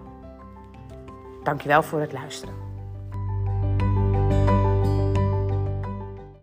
Dankjewel 1.43 1.83
voor 1.83 2.01
het 2.01 2.13
luisteren. 2.13 2.70